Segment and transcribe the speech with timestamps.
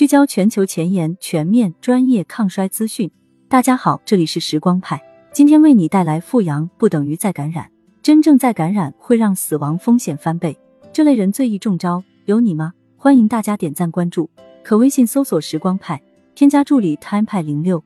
[0.00, 3.10] 聚焦全球前沿、全面、专业抗衰资讯。
[3.50, 4.98] 大家好，这里是时光派，
[5.30, 10.58] 今天为你带来复阳不等于再感染，真正再感染会让死亡风险翻倍，
[10.90, 12.72] 这类人最易中招，有你吗？
[12.96, 14.30] 欢迎大家点赞关注，
[14.64, 16.00] 可微信搜索时光派，
[16.34, 17.84] 添加助理 time 派零六。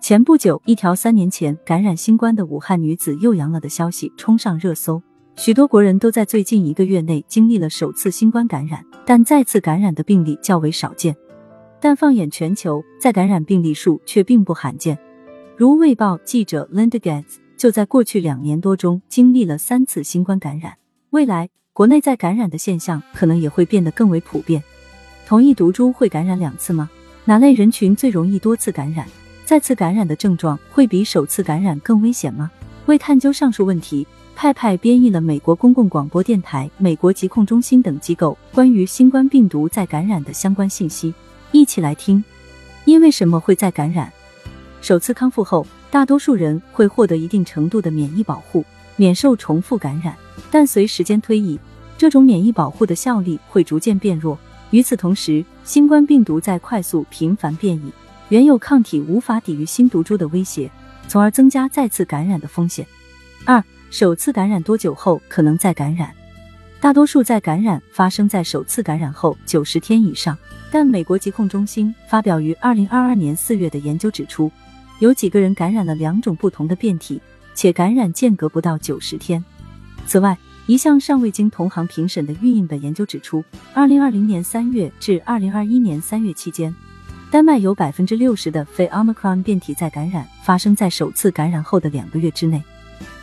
[0.00, 5.02] 前不久，一条三年前感染新冠的武汉女子又阳了的消息冲上热搜。
[5.36, 11.14] 许多国人都在最近一个月内经历了首次新冠感染，但再次感染的病例较为少见。
[11.84, 14.96] 但放眼全球，再感染病例数却并不罕见。
[15.56, 20.74] 如《卫报》记者 Linda Gates 就在过去两年多中经历了三次新冠感染。
[21.10, 24.62] 未来，国内再感染的现象可能也会变得更为普遍。
[25.26, 26.88] 同一毒株会感染两次吗？
[27.24, 29.04] 哪类人群最容易多次感染？
[29.44, 32.48] 再次感染的症状会比首次感染更危险吗？
[32.86, 34.06] 为探究上述问题。
[34.36, 41.12] 派派编译了美国公共广播电台、美国疾控中心等机构关于新冠病毒再感染的相关信息，
[41.52, 42.24] 一起来听。
[42.84, 44.12] 因为什么会再感染？
[44.80, 48.64] 首次康复后，大多数人会获得一定程度的免疫保护，
[48.96, 50.16] 免受重复感染。
[50.50, 51.58] 但随时间推移，
[51.96, 54.36] 这种免疫保护的效力会逐渐变弱。
[54.70, 57.92] 与此同时，新冠病毒在快速频繁变异，
[58.30, 60.68] 原有抗体无法抵御新毒株的威胁，
[61.06, 62.86] 从而增加再次感染的风险。
[63.44, 63.62] 二。
[63.90, 66.10] 首次感染多久后可能再感染？
[66.82, 70.36] 大多数在感染发生在首次感染后九十天以上。
[70.68, 74.50] 但美国疾控中心发表于二零二二年四月的研究指出，
[74.98, 77.20] 有几个人感染了两种不同的变体，
[77.54, 79.44] 且感染间隔不到九十天。
[80.08, 86.74] 此外，一项尚未经同行评审的预印本研究指出，二零二零年三月至二零二一年三月期间，
[87.30, 92.60] 丹麦有百分之六十的非奥密克戎变体在感染发生在首次感染后的两个月之内。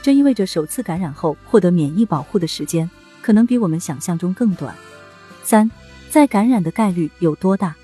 [0.02, 2.90] 这意味着首次感染后获得免疫保护的时间
[3.22, 4.76] 可能比我们想象中更短。
[5.44, 5.70] 三，
[6.10, 7.76] 再感染的概率有多大？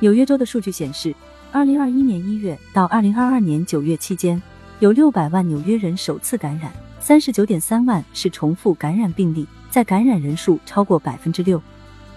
[0.00, 1.14] 纽约州的数据显示，
[1.52, 4.40] 二零二一年一月到二零二二年九月期间，
[4.80, 11.60] 有六百万纽约人首次感染，三十九点三万是重复感染病例，在感染人数超过百分之六。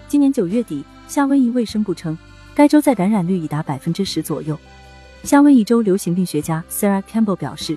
[0.08, 2.16] 今年九月底，夏威夷卫生部称，
[2.54, 4.58] 该州在感染率已达百分之十左右。
[5.22, 7.76] 夏威夷州流行病学家 Sarah Campbell 表示。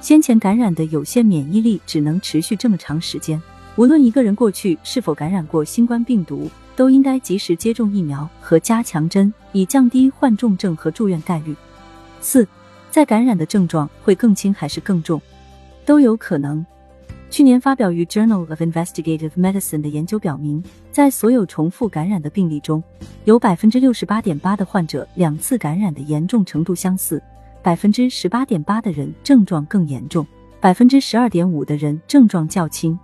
[0.00, 3.40] 先前感染的有限免疫力只能持续这么长时间。
[3.76, 11.56] 无论一个人过去是否感染过新冠病毒，都应该及时接种疫苗和加强针，以降低患重症和住院概率。
[12.20, 12.46] 四，
[12.90, 15.20] 再感染的症状会更轻还是更重？
[15.86, 16.64] 都有可能。
[17.30, 22.84] 去年发表于《Journal of Investigative Medicine》的研究表明，在所有重复感染的病例中，
[23.24, 27.22] 有百分之六十八点八的患者两次感染的严重程度相似。
[27.62, 30.26] 百分之十八点八的人症状更严重，
[30.60, 32.98] 百分之十二点五的人症状较轻。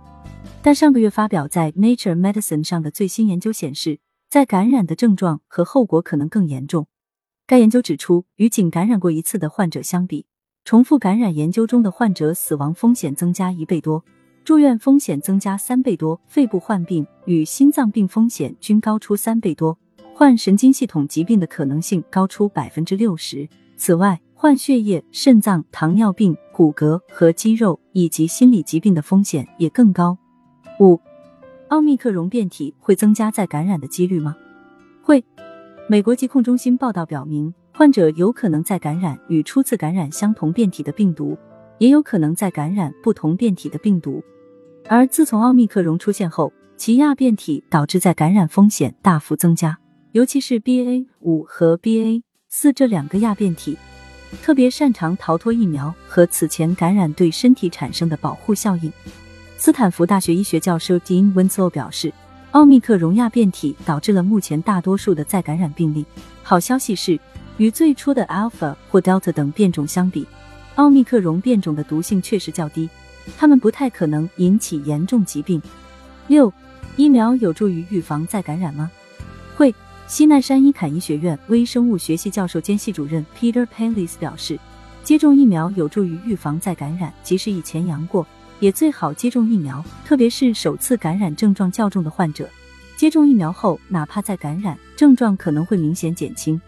[0.61, 6.87] 但上个月发表在《Nature Medicine》上的最新研究显示，在感染的症状和后果可能更严重。
[7.47, 10.25] 该研究指出，与仅感染过一次的患者相比，
[10.65, 14.03] 重复感染研究中的患者死亡风险增加一倍多，
[14.43, 19.75] 住院风险增加三倍多，肺部患病与心脏病风险均高出三倍多，
[20.13, 23.47] 患神经系统疾病的可能性高出百分之六十。
[23.77, 30.17] 此外，患血液、肾脏、糖尿病、骨骼和肌肉以及心理疾病的风险也更高。
[30.79, 30.97] 五，
[31.67, 34.35] 奥密克戎变体会增加再感染的几率吗？
[35.01, 35.23] 会。
[35.89, 41.37] 美国疾控中心报道表明，患者有可能再感染与初次感染相同变体的病毒，
[41.79, 44.23] 也有可能再感染不同变体的病毒。
[44.87, 49.77] 而自从奥密克戎出现后，其亚变体导致再感染风险大幅增加，
[50.13, 53.77] 尤其是 BA 五和 BA 四这两个亚变体。
[54.41, 58.93] 特别擅长逃脱疫苗和此前感染对身体产生的保护效应。
[59.61, 62.13] 斯坦福大学医学教授 Dean Winslow 表示，
[62.51, 66.05] 奥密克戎亚变体导致了目前大多数的再感染病例。
[66.41, 67.19] 好消息是，
[67.57, 70.25] 与最初的 Alpha 或 Delta 等变种相比，
[70.75, 72.89] 奥密克戎变种的毒性确实较低，
[73.37, 75.61] 它们不太可能引起严重疾病。
[76.27, 76.53] 六，
[76.95, 78.89] 疫苗有助于预防再感染吗？
[79.57, 79.75] 会。
[80.07, 84.57] 西奈山伊坎医学院微生物学系教授兼系主任 Peter Pallis 表示，
[85.03, 88.25] 接种疫苗有助于预防再感染，即使以前阳过，
[88.59, 92.49] 也最好接种疫苗，特别是首次感染症状较重的患者。
[92.95, 96.59] 接种疫苗后，哪怕再感染，症状可能会明显减轻，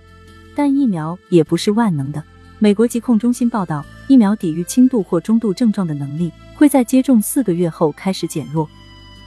[0.56, 2.24] 但疫苗也不是万能的。
[2.60, 8.70] 美国疾控中心报道，疫苗抵御轻度或中度症状的能力会在接种四个月后开始减弱。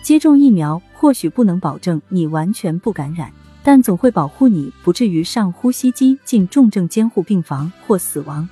[0.03, 3.33] 接种疫苗或许不能保证你完全不感染。
[3.67, 8.47] 但总会保护你不至于上呼吸机进重症监护病房或死亡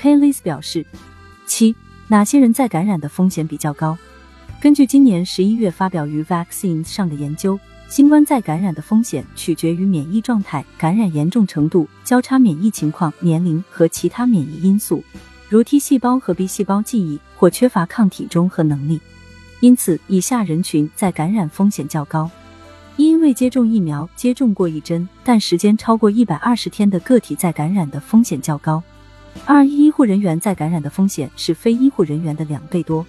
[0.00, 0.86] ，Palis 表示。
[1.46, 1.74] 七，
[2.12, 3.96] 哪些人在感染的风险比较高？
[4.60, 15.02] 根据今年十一月发表于 Vaccines 上的研究，新冠再感染的风险取决于免疫状态、感染严重程度、交叉免疫情况、年龄和其他免疫因素，
[15.48, 19.00] 如 T 细胞和 B 细胞记忆或缺乏抗体中和能力。
[19.60, 22.30] 因此，以下人群在感染风险较高：
[22.98, 28.82] 因未接种疫苗、接种过一针但时间超过一百二十天的个体在感染的风险较高；
[29.44, 33.04] 二、医护人员再感染的风险是非医护人员的两倍多；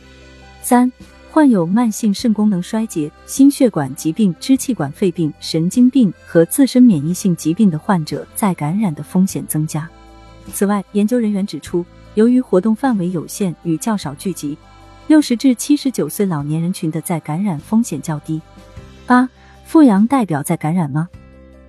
[0.62, 0.92] 三。
[1.32, 9.90] 患有慢性肾功能衰竭、心血管疾病、支气管肺病、神经病和自身免疫性疾病的患者再感染的风险增加。
[10.54, 11.84] 此外，研究人员指出，
[12.14, 14.56] 由于活动范围有限与较少聚集，
[15.08, 18.40] 六十至七十九岁老年人群的再感染风险较低。
[19.08, 19.28] 八、
[19.66, 21.10] 复阳代表再感染吗？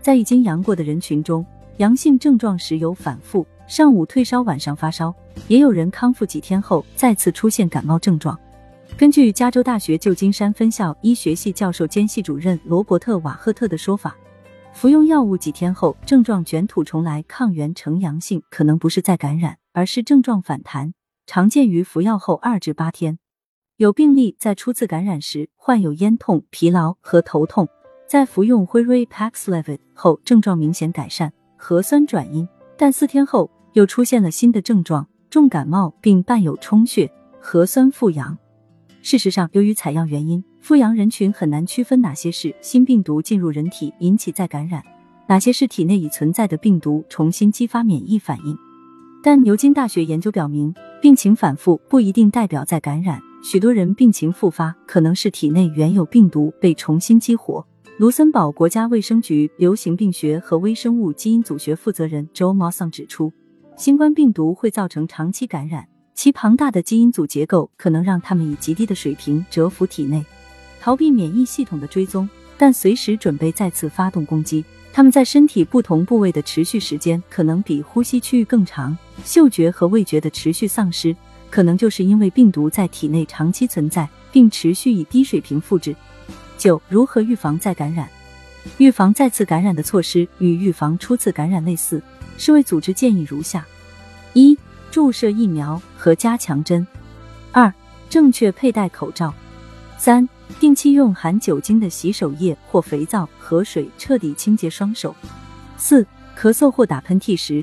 [0.02, 1.42] 在已经阳过的人群中，
[1.78, 5.14] 阳性症状时有反复，上午退烧，晚上发烧，
[5.48, 8.38] 也有人康复几天后再次出现感冒症状。
[8.96, 14.14] 根据加州大学旧金山分校医学系教授兼系主任罗伯特·瓦赫特的说法，
[14.72, 20.92] 服用药物几天后症状卷土重来，抗原呈阳性，可能不是再感染，而是症状反弹，
[21.26, 23.18] 常见于服药后二至八天。
[23.78, 27.66] 有病例在初次感染时患有咽痛、疲劳和头痛，
[28.06, 37.10] 在服用辉瑞 Paxlovid 后症状明显改善，核酸转阴， 但四天后又出现了新的症状，重感冒并伴有充血，
[37.40, 38.36] 核酸复阳。
[39.02, 44.82] 事实上，由于采样原因，复阳人群很难区分哪些是新病毒进入人体引起再感染，
[45.28, 48.56] 哪些是体内已存在的病毒重新激发免疫反应。
[49.22, 57.66] 但牛津大学研究表明，病情反复不一定代表再感染，许多人病情复发可能是体内原有病毒被重新激活。
[57.96, 63.32] 卢森堡国家卫生局流行病学和微生物基因组学负责人 Joe Mossong 指出，
[63.76, 65.86] 新冠病毒会造成长期感染。
[66.12, 70.24] 其庞大的基因组结构可能让他们以极低的水平蛰伏体内，
[70.80, 74.64] 逃避免疫系统的追踪，但随时准备再次发动攻击。
[74.92, 81.14] 他们在身体不同部位的持续时间可能比呼吸区域更长，嗅觉和味觉的持续丧失，
[81.48, 85.94] 可能就是因为病毒在体内长期存在并持续以低水平复制。
[86.64, 88.08] 九、如何预防再感染？
[88.78, 92.02] 预防再次感染的措施与预防初次感染类似，
[92.38, 93.66] 世卫组织建议如下：
[94.32, 94.56] 一。
[94.90, 96.86] 注射疫苗和加强针。
[97.52, 97.70] 二、
[98.08, 99.34] 正确佩戴口罩。
[99.98, 100.26] 三、
[100.58, 105.14] 定期用含酒精的洗手液或肥皂和水彻底清洁双手。
[105.76, 107.62] 四、咳嗽或打喷嚏时，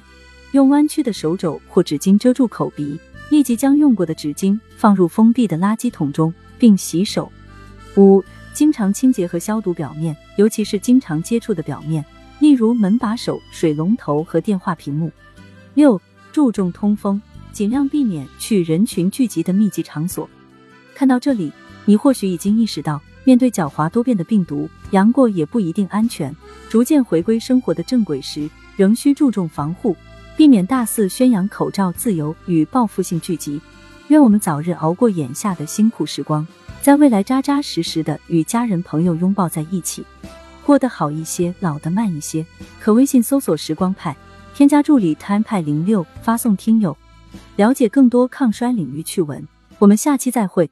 [0.52, 3.00] 用弯曲的手肘或纸巾遮住口鼻，
[3.32, 7.32] 立即将用过的纸巾放入封闭的垃圾桶中，并洗手。
[7.98, 12.04] 五、经常清洁和消毒表面，尤其是经常接触的表面，
[12.40, 15.12] 例如门把手、水龙头和电话屏幕。
[15.74, 16.02] 六。
[16.34, 17.22] 注重通风，
[17.52, 20.30] 尽量避免去人群聚集的密集场所。
[20.96, 21.52] 看到这里，
[21.84, 26.34] 你或许已经意识到，面对狡猾多变的病毒，阳过也不一定安全。
[26.70, 29.94] 逐渐回归生活的正轨时，仍需注重防护，
[30.38, 33.60] 避免大肆宣扬口罩自由与报复性聚集。
[34.12, 36.46] 愿我们早日熬过眼下的辛苦时光，
[36.82, 40.06] 在未来扎扎实实的与家人朋友拥抱在一起，
[40.66, 42.46] 过得好一些，老得慢一些。
[42.82, 44.14] 可微信搜索“时光派”。
[44.54, 46.96] 添加助理 time 派零六，发送听友，
[47.56, 49.48] 了解更多抗衰领域趣闻。
[49.80, 50.70] 我们下期再会。